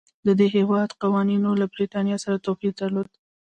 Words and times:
د 0.25 0.27
دې 0.39 0.47
هېواد 0.57 0.89
قوانینو 1.03 1.49
له 1.61 1.65
برېټانیا 1.73 2.17
سره 2.23 2.43
توپیر 2.45 2.71
درلود. 2.81 3.09